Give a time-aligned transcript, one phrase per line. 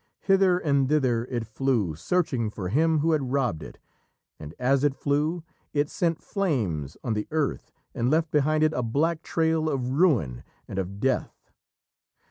[0.21, 3.77] Hither and thither it flew, searching for him who had robbed it,
[4.39, 5.43] and as it flew,
[5.73, 10.43] it sent flames on the earth and left behind it a black trail of ruin
[10.67, 11.51] and of death.